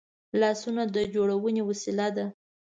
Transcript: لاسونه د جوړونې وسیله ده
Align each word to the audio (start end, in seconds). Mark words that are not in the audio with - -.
لاسونه 0.39 0.83
د 0.95 0.97
جوړونې 1.13 1.61
وسیله 1.69 2.07
ده 2.15 2.25